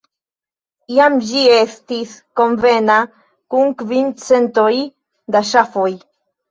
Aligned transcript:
Iam 0.95 1.17
ĝi 1.31 1.43
estis 1.57 2.15
konvena 2.41 2.99
por 3.57 3.71
kvin 3.85 4.13
centoj 4.27 4.69
da 5.37 5.49
ŝafoj. 5.55 5.91